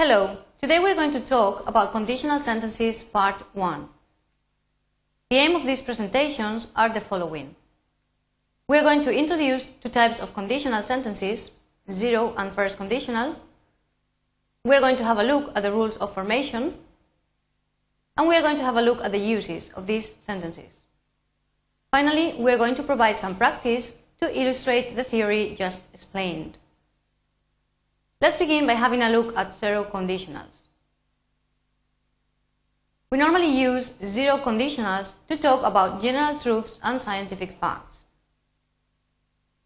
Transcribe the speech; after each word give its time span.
Hello, 0.00 0.38
today 0.60 0.80
we're 0.80 0.96
going 0.96 1.12
to 1.12 1.20
talk 1.20 1.68
about 1.68 1.92
conditional 1.92 2.40
sentences 2.40 3.04
part 3.04 3.40
1. 3.54 3.88
The 5.30 5.36
aim 5.36 5.54
of 5.54 5.64
these 5.64 5.82
presentations 5.82 6.66
are 6.74 6.88
the 6.88 7.00
following. 7.00 7.54
We're 8.66 8.82
going 8.82 9.02
to 9.02 9.16
introduce 9.16 9.70
two 9.70 9.88
types 9.88 10.18
of 10.18 10.34
conditional 10.34 10.82
sentences, 10.82 11.60
zero 11.92 12.34
and 12.36 12.52
first 12.52 12.76
conditional. 12.76 13.36
We're 14.64 14.80
going 14.80 14.96
to 14.96 15.04
have 15.04 15.18
a 15.18 15.22
look 15.22 15.52
at 15.54 15.62
the 15.62 15.70
rules 15.70 15.96
of 15.98 16.12
formation. 16.12 16.74
And 18.16 18.26
we're 18.26 18.42
going 18.42 18.56
to 18.56 18.64
have 18.64 18.76
a 18.76 18.82
look 18.82 19.00
at 19.00 19.12
the 19.12 19.18
uses 19.18 19.70
of 19.74 19.86
these 19.86 20.12
sentences. 20.12 20.86
Finally, 21.92 22.34
we're 22.40 22.58
going 22.58 22.74
to 22.74 22.82
provide 22.82 23.14
some 23.14 23.36
practice 23.36 24.02
to 24.20 24.36
illustrate 24.36 24.96
the 24.96 25.04
theory 25.04 25.54
just 25.56 25.94
explained. 25.94 26.58
Let's 28.20 28.38
begin 28.38 28.66
by 28.66 28.74
having 28.74 29.02
a 29.02 29.10
look 29.10 29.36
at 29.36 29.52
zero 29.52 29.84
conditionals. 29.84 30.68
We 33.10 33.18
normally 33.18 33.60
use 33.60 33.98
zero 34.04 34.38
conditionals 34.38 35.14
to 35.28 35.36
talk 35.36 35.62
about 35.62 36.02
general 36.02 36.38
truths 36.38 36.80
and 36.82 37.00
scientific 37.00 37.60
facts. 37.60 38.04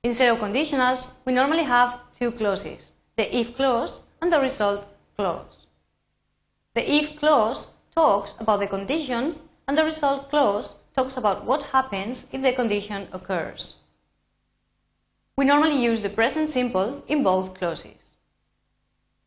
In 0.02 0.14
zero 0.14 0.36
conditionals, 0.36 1.16
we 1.24 1.32
normally 1.32 1.64
have 1.64 2.00
two 2.18 2.30
clauses, 2.32 2.94
the 3.16 3.36
if 3.36 3.56
clause 3.56 4.04
and 4.20 4.32
the 4.32 4.40
result 4.40 4.86
clause. 5.16 5.66
The 6.74 6.90
if 6.90 7.18
clause 7.18 7.74
talks 7.94 8.34
about 8.40 8.60
the 8.60 8.66
condition 8.66 9.36
and 9.66 9.76
the 9.76 9.84
result 9.84 10.30
clause 10.30 10.82
talks 10.94 11.16
about 11.16 11.44
what 11.44 11.62
happens 11.74 12.28
if 12.32 12.42
the 12.42 12.52
condition 12.52 13.08
occurs. 13.12 13.76
We 15.36 15.44
normally 15.44 15.82
use 15.82 16.02
the 16.02 16.10
present 16.10 16.50
simple 16.50 17.04
in 17.06 17.22
both 17.22 17.54
clauses. 17.54 18.07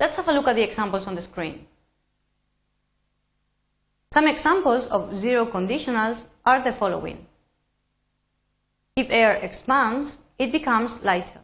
Let's 0.02 0.16
have 0.16 0.28
a 0.30 0.34
look 0.34 0.48
at 0.48 0.56
the 0.56 0.64
examples 0.64 1.06
on 1.06 1.14
the 1.14 1.22
screen. 1.22 1.68
Some 4.12 4.28
examples 4.28 4.88
of 4.88 5.16
zero 5.16 5.46
conditionals 5.46 6.26
are 6.44 6.60
the 6.64 6.74
following. 6.74 7.28
If 8.96 9.12
air 9.12 9.34
expands, 9.36 10.24
it 10.40 10.52
becomes 10.52 11.06
lighter. 11.06 11.42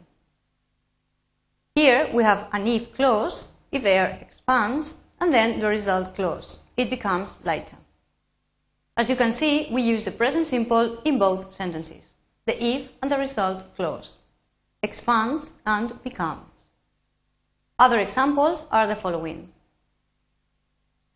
Here 1.75 2.09
we 2.11 2.23
have 2.23 2.47
an 2.51 2.65
if 2.65 2.95
clause, 2.95 3.53
if 3.71 3.85
air 3.85 4.17
expands, 4.19 5.03
and 5.21 5.31
then 5.31 5.59
the 5.59 5.67
result 5.67 6.15
clause, 6.15 6.63
it 6.75 6.89
becomes 6.89 7.45
lighter. 7.45 7.77
As 8.97 9.07
you 9.07 9.15
can 9.15 9.33
see, 9.33 9.67
we 9.71 9.83
use 9.83 10.03
the 10.03 10.09
present 10.09 10.47
simple 10.47 10.99
in 11.03 11.19
both 11.19 11.53
sentences, 11.53 12.15
the 12.47 12.57
if 12.59 12.89
and 13.03 13.11
the 13.11 13.19
result 13.19 13.75
clause, 13.75 14.17
expands 14.81 15.51
and 15.63 16.01
becomes. 16.01 16.56
Other 17.79 17.99
examples 17.99 18.65
are 18.71 18.87
the 18.87 18.95
following. 18.95 19.49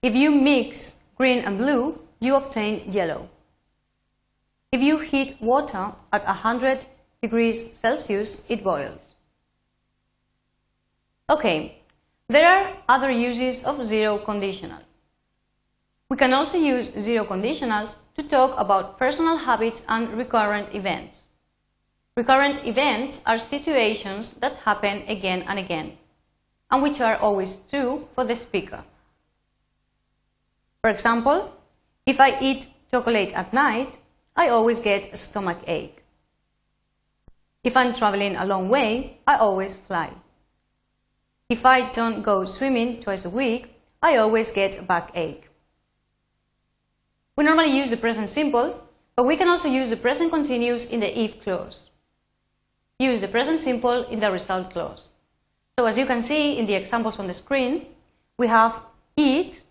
If 0.03 0.15
you 0.15 0.29
mix 0.29 0.99
green 1.15 1.39
and 1.39 1.57
blue, 1.57 1.99
you 2.19 2.35
obtain 2.35 2.91
yellow. 2.91 3.29
If 4.71 4.79
you 4.79 4.99
heat 4.99 5.41
water 5.41 5.93
at 6.13 6.23
100 6.23 6.85
degrees 7.19 7.73
Celsius, 7.73 8.45
it 8.47 8.63
boils. 8.63 9.15
Okay, 11.29 11.79
there 12.29 12.47
are 12.47 12.77
other 12.87 13.09
uses 13.09 13.65
of 13.65 13.83
zero 13.83 14.19
conditional. 14.19 14.83
We 16.09 16.17
can 16.17 16.33
also 16.33 16.59
use 16.59 16.93
zero 16.93 17.25
conditionals 17.25 17.95
to 18.17 18.23
talk 18.23 18.53
about 18.59 18.99
personal 18.99 19.37
habits 19.37 19.83
and 19.89 20.13
recurrent 20.13 20.75
events. 20.75 21.29
Recurrent 22.15 22.65
events 22.67 23.23
are 23.25 23.39
situations 23.39 24.35
that 24.41 24.57
happen 24.57 25.03
again 25.07 25.43
and 25.47 25.57
again 25.57 25.97
and 26.71 26.81
which 26.81 27.01
are 27.01 27.17
always 27.17 27.57
true 27.69 28.07
for 28.15 28.23
the 28.23 28.35
speaker. 28.35 28.83
For 30.81 30.89
example, 30.89 31.53
if 32.05 32.19
I 32.19 32.39
eat 32.41 32.67
chocolate 32.89 33.33
at 33.33 33.53
night, 33.53 33.97
I 34.35 34.47
always 34.49 34.79
get 34.79 35.13
a 35.13 35.17
stomach 35.17 35.59
ache. 35.67 36.01
If 37.63 37.77
I'm 37.77 37.93
traveling 37.93 38.35
a 38.35 38.45
long 38.45 38.69
way, 38.69 39.17
I 39.27 39.35
always 39.35 39.77
fly. 39.77 40.09
If 41.49 41.65
I 41.65 41.91
don't 41.91 42.23
go 42.23 42.45
swimming 42.45 43.01
twice 43.01 43.25
a 43.25 43.29
week, 43.29 43.75
I 44.01 44.17
always 44.17 44.51
get 44.51 44.79
a 44.79 44.83
backache. 44.83 45.49
We 47.35 47.43
normally 47.43 47.77
use 47.77 47.91
the 47.91 47.97
present 47.97 48.29
simple, 48.29 48.81
but 49.15 49.25
we 49.25 49.37
can 49.37 49.47
also 49.47 49.67
use 49.67 49.89
the 49.89 49.97
present 49.97 50.31
continuous 50.31 50.89
in 50.89 51.01
the 51.01 51.19
if 51.19 51.43
clause. 51.43 51.91
Use 52.97 53.21
the 53.21 53.27
present 53.27 53.59
simple 53.59 54.05
in 54.05 54.19
the 54.19 54.31
result 54.31 54.71
clause. 54.71 55.10
So 55.77 55.85
as 55.85 55.97
you 55.97 56.05
can 56.05 56.21
see 56.21 56.57
in 56.57 56.65
the 56.65 56.75
examples 56.75 57.19
on 57.19 57.27
the 57.27 57.33
screen, 57.33 57.87
we 58.37 58.47
have 58.47 58.81
eat, 59.15 59.63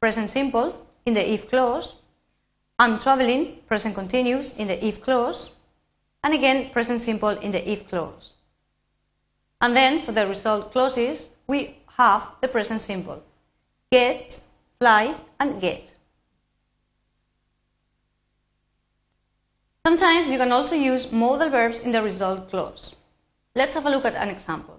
present 0.00 0.28
simple, 0.28 0.86
in 1.06 1.14
the 1.14 1.32
if 1.32 1.48
clause, 1.48 1.96
I'm 2.78 2.98
traveling, 2.98 3.58
present 3.66 3.94
continuous, 3.94 4.56
in 4.56 4.68
the 4.68 4.84
if 4.84 5.02
clause, 5.02 5.54
and 6.22 6.34
again, 6.34 6.70
present 6.70 7.00
simple 7.00 7.30
in 7.30 7.52
the 7.52 7.68
if 7.68 7.88
clause. 7.88 8.34
And 9.60 9.74
then, 9.74 10.02
for 10.02 10.12
the 10.12 10.26
result 10.26 10.72
clauses, 10.72 11.34
we 11.46 11.78
have 11.96 12.28
the 12.40 12.48
present 12.48 12.80
simple. 12.80 13.22
Get, 13.90 14.40
fly, 14.78 15.16
and 15.40 15.60
get. 15.60 15.94
Sometimes 19.84 20.30
you 20.30 20.38
can 20.38 20.52
also 20.52 20.76
use 20.76 21.10
modal 21.10 21.50
verbs 21.50 21.80
in 21.80 21.92
the 21.92 22.02
result 22.02 22.50
clause. 22.50 22.94
Let's 23.54 23.74
have 23.74 23.86
a 23.86 23.90
look 23.90 24.04
at 24.04 24.14
an 24.14 24.28
example. 24.28 24.77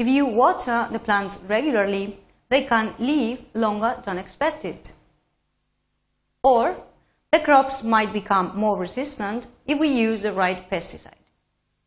If 0.00 0.08
you 0.08 0.24
water 0.24 0.88
the 0.90 0.98
plants 0.98 1.44
regularly, 1.46 2.16
they 2.48 2.64
can 2.64 2.94
live 2.98 3.44
longer 3.52 4.00
than 4.02 4.16
expected. 4.16 4.78
Or 6.42 6.74
the 7.30 7.40
crops 7.40 7.84
might 7.84 8.10
become 8.10 8.56
more 8.56 8.78
resistant 8.78 9.46
if 9.66 9.78
we 9.78 9.88
use 9.88 10.22
the 10.22 10.32
right 10.32 10.70
pesticide. 10.70 11.26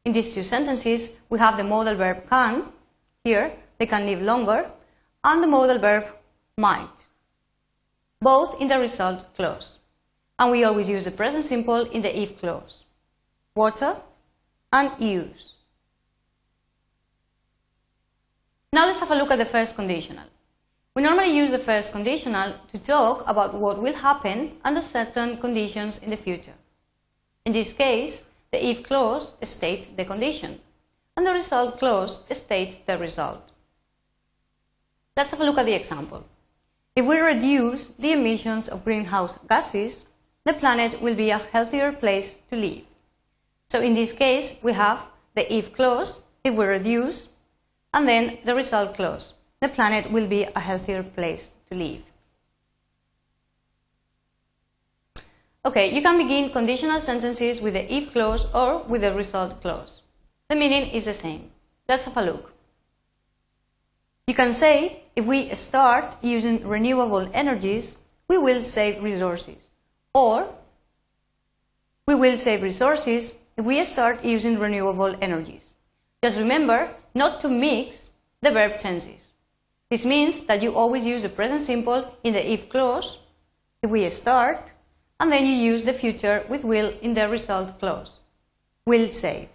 In 0.06 0.12
these 0.12 0.35
two 0.35 0.44
sentences, 0.44 1.18
we 1.28 1.40
have 1.40 1.57
the 1.57 1.63
modal 1.63 1.96
verb 1.96 2.29
can, 2.29 2.66
here 3.23 3.52
they 3.79 3.88
can 3.88 4.06
live 4.06 4.22
longer, 4.22 4.69
and 5.23 5.41
the 5.41 5.47
modal 5.47 5.79
verb 5.79 6.06
might, 6.56 7.07
both 8.22 8.62
in 8.62 8.68
the 8.68 8.78
result 8.78 9.35
clause. 9.35 9.79
And 10.38 10.52
we 10.52 10.63
always 10.63 10.88
use 10.88 11.06
the 11.06 11.18
present 11.18 11.46
simple 11.46 11.90
in 11.90 12.03
the 12.03 12.16
if 12.16 12.40
clause. 12.40 12.85
Water 13.56 13.96
and 14.72 14.91
use. 15.00 15.56
Now 18.73 18.88
let's 18.88 19.01
have 19.01 19.11
a 19.11 19.16
look 19.16 19.29
at 19.29 19.38
the 19.38 19.45
first 19.45 19.75
conditional. 19.75 20.25
We 20.95 21.03
normally 21.03 21.38
use 21.38 21.51
the 21.51 21.59
first 21.59 21.91
conditional 21.91 22.56
to 22.69 22.79
talk 22.79 23.23
about 23.28 23.53
what 23.53 23.79
will 23.79 23.94
happen 23.94 24.53
under 24.63 24.81
certain 24.81 25.38
conditions 25.38 26.01
in 26.01 26.09
the 26.09 26.17
future. 26.17 26.56
In 27.45 27.53
this 27.53 27.72
case, 27.73 28.31
the 28.51 28.66
if 28.67 28.81
clause 28.81 29.38
states 29.47 29.89
the 29.89 30.06
condition, 30.06 30.59
and 31.16 31.23
the 31.23 31.34
result 31.34 31.78
clause 31.78 32.25
states 32.35 32.79
the 32.79 32.97
result. 32.97 33.47
Let's 35.16 35.29
have 35.29 35.41
a 35.41 35.45
look 35.45 35.59
at 35.59 35.67
the 35.67 35.75
example. 35.75 36.23
If 36.95 37.05
we 37.05 37.19
reduce 37.19 37.90
the 37.90 38.13
emissions 38.13 38.67
of 38.69 38.84
greenhouse 38.84 39.38
gases, 39.47 40.09
the 40.45 40.53
planet 40.53 41.00
will 41.00 41.13
be 41.13 41.29
a 41.29 41.38
healthier 41.38 41.91
place 41.91 42.38
to 42.50 42.55
live. 42.55 42.81
So 43.69 43.81
in 43.81 43.94
this 43.94 44.13
case, 44.13 44.57
we 44.63 44.73
have 44.73 45.00
the 45.35 45.45
if 45.53 45.75
clause, 45.75 46.23
if 46.44 46.55
we 46.55 46.66
reduce 46.66 47.33
and 47.94 48.08
then 48.08 48.38
the 48.44 48.56
result 48.56 48.96
clause. 48.96 49.34
The 49.62 49.70
planet 49.70 50.12
will 50.12 50.28
be 50.28 50.44
a 50.44 50.59
healthier 50.59 51.04
place 51.04 51.56
to 51.70 51.76
live. 51.76 52.02
Okay, 55.66 55.96
you 55.96 56.02
can 56.02 56.18
begin 56.18 56.50
conditional 56.50 57.00
sentences 57.00 57.62
with 57.62 57.74
the 57.74 57.94
if 57.94 58.12
clause 58.12 58.53
or 58.53 58.80
with 58.84 59.02
the 59.02 59.14
result 59.14 59.62
clause. 59.62 60.02
The 60.50 60.56
meaning 60.56 60.90
is 60.90 61.06
the 61.06 61.14
same. 61.14 61.52
Let's 61.88 62.03
have 62.06 62.18
a 62.18 62.22
look. 62.22 62.52
You 64.28 64.34
can 64.34 64.53
say, 64.53 65.03
if 65.16 65.26
we 65.26 65.50
start 65.50 66.17
using 66.22 66.67
renewable 66.67 67.29
energies, 67.34 67.97
we 68.28 68.38
will 68.38 68.64
save 68.64 69.02
resources. 69.03 69.72
Or, 70.14 70.47
we 72.08 72.16
will 72.16 72.38
save 72.38 72.62
resources 72.62 73.35
if 73.56 73.64
we 73.64 73.84
start 73.85 74.26
using 74.26 74.59
renewable 74.59 75.16
energies. 75.22 75.76
Just 76.22 76.40
remember 76.40 76.90
not 77.14 77.42
to 77.42 77.50
mix 77.50 78.10
the 78.42 78.52
verb 78.52 78.80
tenses. 78.80 79.34
This 79.90 80.06
means 80.06 80.46
that 80.46 80.64
you 80.64 80.76
always 80.76 81.06
use 81.06 81.24
the 81.24 81.30
present 81.30 81.62
simple 81.62 82.18
in 82.24 82.34
the 82.34 82.52
if 82.52 82.70
clause, 82.70 83.20
if 83.82 83.90
we 83.90 84.10
start, 84.10 84.72
and 85.20 85.32
then 85.32 85.46
you 85.46 85.54
use 85.54 85.86
the 85.86 85.94
future 85.94 86.46
with 86.50 86.64
will 86.64 86.94
in 87.02 87.14
the 87.14 87.30
result 87.30 87.80
clause. 87.80 88.22
Will 88.86 89.10
save. 89.10 89.48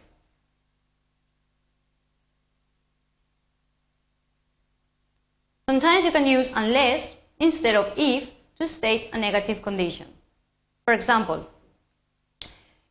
Sometimes 5.68 6.04
you 6.04 6.12
can 6.12 6.26
use 6.26 6.52
unless 6.56 7.22
instead 7.38 7.74
of 7.74 7.92
if 7.96 8.30
to 8.58 8.66
state 8.66 9.10
a 9.12 9.18
negative 9.18 9.60
condition. 9.60 10.06
For 10.86 10.94
example, 10.94 11.46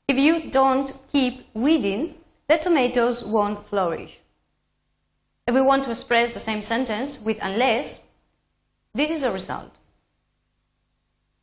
if 0.08 0.18
you 0.18 0.52
don't 0.52 0.96
keep 1.12 1.48
weeding, 1.54 2.16
the 2.48 2.58
tomatoes 2.58 3.24
won't 3.24 3.66
flourish. 3.66 4.19
If 5.47 5.53
we 5.53 5.61
want 5.61 5.85
to 5.85 5.91
express 5.91 6.33
the 6.33 6.41
same 6.41 6.61
sentence 6.61 7.21
with 7.21 7.39
unless, 7.41 8.07
this 8.94 9.09
is 9.09 9.21
the 9.21 9.31
result. 9.31 9.79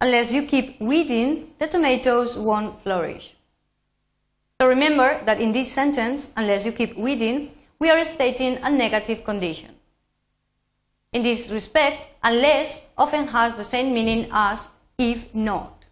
Unless 0.00 0.34
you 0.34 0.42
keep 0.46 0.78
weeding, 0.78 1.54
the 1.58 1.66
tomatoes 1.66 2.36
won't 2.36 2.82
flourish. 2.82 3.34
So 4.60 4.68
remember 4.68 5.22
that 5.24 5.40
in 5.40 5.52
this 5.52 5.72
sentence, 5.72 6.32
unless 6.36 6.66
you 6.66 6.72
keep 6.72 6.98
weeding, 6.98 7.52
we 7.78 7.88
are 7.88 8.04
stating 8.04 8.58
a 8.62 8.70
negative 8.70 9.24
condition. 9.24 9.70
In 11.14 11.22
this 11.22 11.50
respect, 11.50 12.08
unless 12.22 12.92
often 12.98 13.28
has 13.28 13.56
the 13.56 13.64
same 13.64 13.94
meaning 13.94 14.28
as 14.30 14.70
if 14.98 15.34
not. 15.34 15.86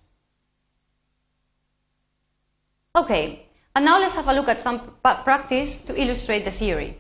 Okay, 2.95 3.47
and 3.75 3.87
now 3.87 3.99
let's 3.99 4.15
have 4.15 4.29
a 4.29 4.35
look 4.35 4.49
at 4.49 4.61
some 4.61 4.81
practice 5.03 5.85
to 5.87 5.99
illustrate 5.99 6.45
the 6.45 6.51
theory. 6.51 6.99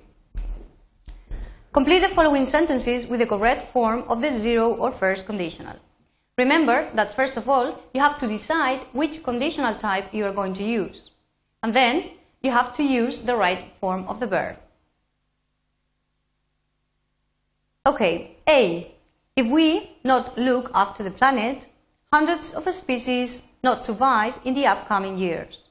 Complete 1.72 2.00
the 2.00 2.08
following 2.08 2.44
sentences 2.44 3.06
with 3.06 3.20
the 3.20 3.26
correct 3.26 3.72
form 3.72 4.04
of 4.08 4.20
the 4.20 4.30
zero 4.30 4.74
or 4.74 4.90
first 4.90 5.24
conditional. 5.24 5.76
Remember 6.36 6.90
that 6.94 7.14
first 7.16 7.38
of 7.38 7.48
all, 7.48 7.82
you 7.94 8.00
have 8.00 8.19
to 8.19 8.26
decide 8.26 8.80
which 8.92 9.22
conditional 9.22 9.74
type 9.74 10.12
you 10.12 10.26
are 10.26 10.34
going 10.34 10.52
to 10.52 10.64
use. 10.64 11.12
And 11.62 11.74
then 11.74 12.10
you 12.42 12.50
have 12.50 12.76
to 12.76 12.82
use 12.82 13.22
the 13.22 13.36
right 13.36 13.64
form 13.80 14.04
of 14.06 14.20
the 14.20 14.26
verb. 14.26 14.56
Okay, 17.86 18.36
A. 18.46 18.94
If 19.34 19.46
we 19.46 19.96
not 20.04 20.36
look 20.36 20.70
after 20.74 21.02
the 21.02 21.10
planet, 21.10 21.66
hundreds 22.12 22.52
of 22.52 22.70
species 22.74 23.48
not 23.64 23.86
survive 23.86 24.34
in 24.44 24.52
the 24.52 24.66
upcoming 24.66 25.16
years. 25.16 25.70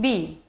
B. 0.00 0.42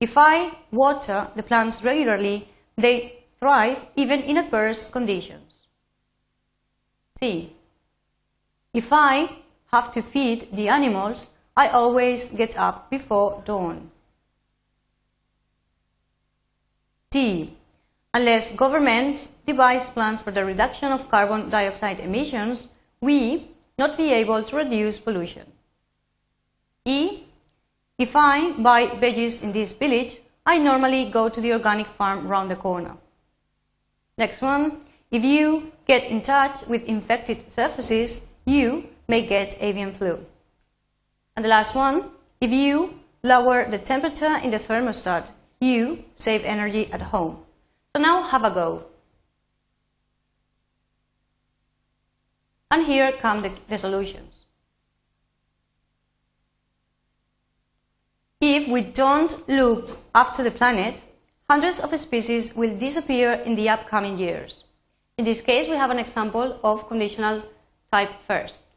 If 0.00 0.18
I 0.18 0.50
water 0.72 1.28
the 1.36 1.42
plants 1.44 1.84
regularly, 1.84 2.48
they 2.80 3.24
thrive 3.38 3.84
even 3.96 4.20
in 4.20 4.36
adverse 4.36 4.90
conditions. 4.90 5.66
C. 7.18 7.52
If 8.72 8.92
I 8.92 9.28
have 9.72 9.92
to 9.92 10.02
feed 10.02 10.48
the 10.52 10.68
animals, 10.68 11.30
I 11.56 11.68
always 11.68 12.32
get 12.32 12.56
up 12.56 12.90
before 12.90 13.42
dawn. 13.44 13.90
D. 17.10 17.56
Unless 18.14 18.56
governments 18.56 19.36
devise 19.46 19.90
plans 19.90 20.22
for 20.22 20.30
the 20.30 20.44
reduction 20.44 20.92
of 20.92 21.10
carbon 21.10 21.50
dioxide 21.50 22.00
emissions, 22.00 22.68
we 23.00 23.50
not 23.78 23.96
be 23.96 24.12
able 24.12 24.42
to 24.44 24.56
reduce 24.56 24.98
pollution. 24.98 25.46
E. 26.84 27.24
If 27.98 28.16
I 28.16 28.52
buy 28.52 28.86
veggies 28.86 29.42
in 29.42 29.52
this 29.52 29.72
village, 29.72 30.20
I 30.46 30.58
normally 30.58 31.10
go 31.10 31.28
to 31.28 31.40
the 31.40 31.52
organic 31.52 31.86
farm 31.86 32.26
round 32.26 32.50
the 32.50 32.56
corner. 32.56 32.96
Next 34.18 34.42
one. 34.42 34.80
If 35.10 35.24
you 35.24 35.72
get 35.86 36.10
in 36.10 36.22
touch 36.22 36.66
with 36.68 36.84
infected 36.84 37.50
surfaces, 37.50 38.26
you 38.44 38.84
may 39.08 39.26
get 39.26 39.60
avian 39.60 39.92
flu. 39.92 40.24
And 41.36 41.44
the 41.44 41.48
last 41.48 41.74
one. 41.74 42.10
If 42.40 42.50
you 42.50 43.00
lower 43.22 43.68
the 43.68 43.78
temperature 43.78 44.38
in 44.42 44.50
the 44.50 44.58
thermostat, 44.58 45.30
you 45.60 46.04
save 46.14 46.44
energy 46.44 46.90
at 46.92 47.02
home. 47.02 47.38
So 47.94 48.02
now 48.02 48.22
have 48.22 48.44
a 48.44 48.50
go. 48.50 48.84
And 52.70 52.86
here 52.86 53.12
come 53.12 53.42
the, 53.42 53.52
the 53.68 53.78
solutions. 53.78 54.46
If 58.40 58.68
we 58.68 58.80
don't 58.80 59.46
look 59.50 59.98
after 60.14 60.42
the 60.42 60.50
planet, 60.50 61.02
hundreds 61.50 61.78
of 61.78 61.94
species 61.98 62.54
will 62.56 62.74
disappear 62.74 63.32
in 63.34 63.54
the 63.54 63.68
upcoming 63.68 64.16
years. 64.16 64.64
In 65.18 65.26
this 65.26 65.42
case, 65.42 65.68
we 65.68 65.76
have 65.76 65.90
an 65.90 65.98
example 65.98 66.58
of 66.64 66.88
conditional 66.88 67.42
type 67.92 68.08
first. 68.26 68.68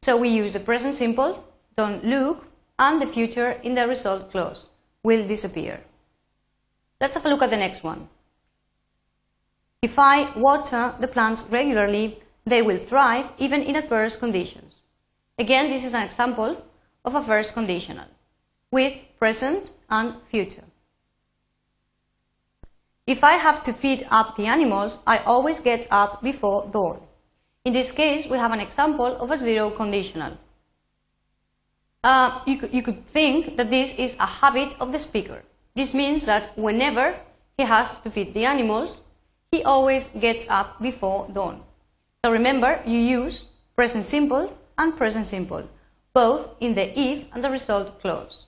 So 0.00 0.16
we 0.16 0.30
use 0.30 0.54
the 0.54 0.60
present 0.60 0.94
simple, 0.94 1.44
don't 1.76 2.02
look, 2.02 2.46
and 2.78 2.98
the 2.98 3.06
future 3.06 3.60
in 3.62 3.74
the 3.74 3.86
result 3.86 4.30
clause 4.30 4.70
will 5.02 5.26
disappear. 5.26 5.80
Let's 6.98 7.12
have 7.12 7.26
a 7.26 7.28
look 7.28 7.42
at 7.42 7.50
the 7.50 7.58
next 7.58 7.84
one. 7.84 8.08
If 9.82 9.98
I 9.98 10.32
water 10.34 10.94
the 10.98 11.08
plants 11.08 11.44
regularly, 11.50 12.22
they 12.46 12.62
will 12.62 12.78
thrive 12.78 13.26
even 13.36 13.62
in 13.62 13.76
adverse 13.76 14.16
conditions. 14.16 14.80
Again, 15.38 15.68
this 15.68 15.84
is 15.84 15.92
an 15.92 16.04
example 16.04 16.64
of 17.04 17.14
a 17.14 17.22
first 17.22 17.52
conditional 17.52 18.06
with 18.70 18.94
present 19.18 19.72
and 19.88 20.14
future. 20.30 20.64
If 23.06 23.24
I 23.24 23.32
have 23.32 23.62
to 23.62 23.72
feed 23.72 24.06
up 24.10 24.36
the 24.36 24.46
animals, 24.46 25.00
I 25.06 25.18
always 25.18 25.60
get 25.60 25.88
up 25.90 26.22
before 26.22 26.68
dawn. 26.70 27.00
In 27.64 27.72
this 27.72 27.92
case, 27.92 28.28
we 28.28 28.36
have 28.36 28.52
an 28.52 28.60
example 28.60 29.06
of 29.06 29.30
a 29.30 29.38
zero 29.38 29.70
conditional. 29.70 30.36
Uh, 32.04 32.40
you, 32.46 32.68
you 32.70 32.82
could 32.82 33.06
think 33.06 33.56
that 33.56 33.70
this 33.70 33.98
is 33.98 34.18
a 34.18 34.26
habit 34.26 34.74
of 34.80 34.92
the 34.92 34.98
speaker. 34.98 35.42
This 35.74 35.94
means 35.94 36.26
that 36.26 36.56
whenever 36.58 37.16
he 37.56 37.64
has 37.64 38.00
to 38.00 38.10
feed 38.10 38.34
the 38.34 38.44
animals, 38.44 39.00
he 39.50 39.64
always 39.64 40.10
gets 40.10 40.48
up 40.50 40.80
before 40.80 41.28
dawn. 41.32 41.62
So 42.24 42.32
remember, 42.32 42.82
you 42.84 42.98
use 42.98 43.46
present 43.74 44.04
simple 44.04 44.54
and 44.76 44.96
present 44.96 45.26
simple, 45.26 45.68
both 46.12 46.56
in 46.60 46.74
the 46.74 46.98
if 46.98 47.24
and 47.32 47.42
the 47.42 47.50
result 47.50 48.00
clause. 48.00 48.47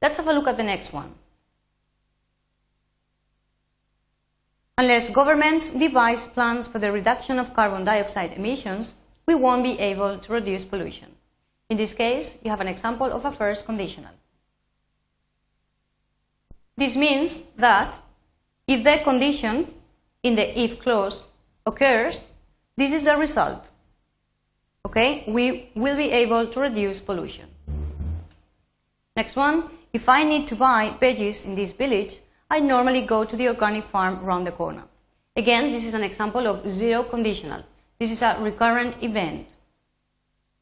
Let's 0.00 0.16
have 0.18 0.26
a 0.26 0.32
look 0.32 0.48
at 0.48 0.56
the 0.56 0.62
next 0.62 0.92
one. 0.92 1.14
Unless 4.78 5.10
governments 5.10 5.72
devise 5.72 6.26
plans 6.26 6.66
for 6.66 6.78
the 6.78 6.92
reduction 6.92 7.38
of 7.38 7.54
carbon 7.54 7.84
dioxide 7.84 8.32
emissions, 8.34 8.94
we 9.26 9.34
won't 9.34 9.62
be 9.62 9.78
able 9.78 10.18
to 10.18 10.32
reduce 10.32 10.64
pollution. 10.64 11.08
In 11.70 11.76
this 11.78 11.94
case, 11.94 12.40
you 12.44 12.50
have 12.50 12.60
an 12.60 12.68
example 12.68 13.06
of 13.06 13.24
a 13.24 13.32
first 13.32 13.64
conditional. 13.64 14.12
This 16.76 16.94
means 16.94 17.50
that 17.56 17.96
if 18.66 18.84
the 18.84 19.00
condition 19.02 19.72
in 20.22 20.36
the 20.36 20.60
if 20.60 20.78
clause 20.80 21.30
occurs, 21.64 22.32
this 22.76 22.92
is 22.92 23.04
the 23.04 23.16
result. 23.16 23.70
Okay, 24.84 25.24
we 25.26 25.70
will 25.74 25.96
be 25.96 26.10
able 26.10 26.46
to 26.48 26.60
reduce 26.60 27.00
pollution. 27.00 27.46
Next 29.16 29.34
one, 29.34 29.70
if 29.96 30.08
I 30.10 30.24
need 30.24 30.46
to 30.48 30.56
buy 30.56 30.94
veggies 31.00 31.46
in 31.46 31.54
this 31.54 31.72
village, 31.72 32.16
I 32.50 32.60
normally 32.60 33.06
go 33.06 33.24
to 33.24 33.36
the 33.36 33.48
organic 33.48 33.84
farm 33.84 34.22
around 34.22 34.44
the 34.44 34.52
corner. 34.52 34.84
Again, 35.34 35.70
this 35.70 35.86
is 35.86 35.94
an 35.94 36.02
example 36.02 36.46
of 36.46 36.70
zero 36.70 37.02
conditional. 37.02 37.62
This 37.98 38.10
is 38.10 38.20
a 38.22 38.36
recurrent 38.40 39.02
event. 39.02 39.54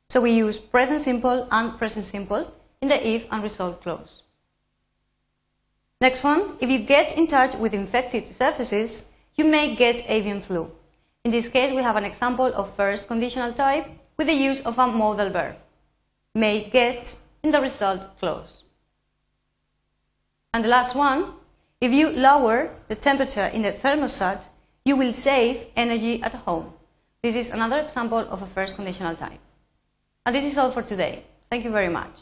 So 0.09 0.21
we 0.21 0.31
use 0.31 0.61
present 0.61 1.03
simple 1.03 1.49
and 1.51 1.77
present 1.77 2.05
simple 2.05 2.53
in 2.81 2.89
the 2.89 3.09
if 3.15 3.27
and 3.33 3.43
result 3.43 3.83
clause. 3.83 4.23
Next 6.01 6.23
one, 6.23 6.57
if 6.61 6.71
you 6.71 6.79
get 6.81 7.17
in 7.19 7.27
touch 7.27 7.57
with 7.57 7.75
infected 7.75 8.29
surfaces, 8.29 9.13
you 9.35 9.45
may 9.45 9.75
get 9.75 10.09
avian 10.09 10.41
flu. 10.41 10.71
In 11.25 11.31
this 11.33 11.49
case, 11.49 11.75
we 11.75 11.83
have 11.83 11.97
an 11.97 12.05
example 12.05 12.53
of 12.55 12.77
first 12.77 13.09
conditional 13.09 13.53
type 13.53 13.87
with 14.17 14.29
the 14.29 14.41
use 14.51 14.65
of 14.65 14.79
a 14.79 14.87
modal 14.87 15.31
verb. 15.31 15.57
May 16.35 16.71
get 16.71 17.17
in 17.43 17.51
the 17.51 17.61
result 17.61 18.19
clause. 18.21 18.65
And 20.55 20.63
the 20.63 20.69
last 20.69 20.95
one, 20.95 21.33
if 21.81 21.93
you 21.93 22.11
lower 22.11 22.71
the 22.87 22.95
temperature 22.95 23.47
in 23.47 23.63
the 23.63 23.73
thermostat, 23.73 24.47
you 24.85 24.95
will 24.95 25.13
save 25.13 25.67
energy 25.75 26.23
at 26.23 26.33
home. 26.33 26.73
This 27.25 27.35
is 27.35 27.51
another 27.51 27.81
example 27.81 28.21
of 28.21 28.41
a 28.41 28.47
first 28.47 28.77
conditional 28.77 29.17
type. 29.17 29.41
And 30.25 30.33
this 30.33 30.45
is 30.45 30.57
all 30.57 30.71
for 30.71 30.83
today. 30.83 31.25
Thank 31.51 31.65
you 31.65 31.73
very 31.73 31.89
much. 31.89 32.21